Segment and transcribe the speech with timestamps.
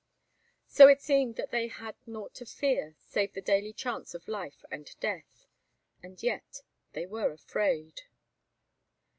[0.65, 4.65] So it seemed that they had naught to fear, save the daily chance of life
[4.71, 5.45] and death.
[6.01, 8.01] And yet they were afraid.